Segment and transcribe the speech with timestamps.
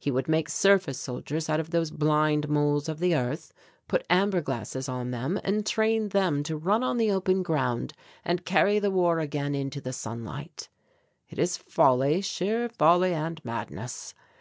[0.00, 3.52] He would make surface soldiers out of these blind moles of the earth,
[3.86, 7.92] put amber glasses on them and train them to run on the open ground
[8.24, 10.68] and carry the war again into the sunlight.
[11.28, 14.12] It is folly, sheer folly, and madness.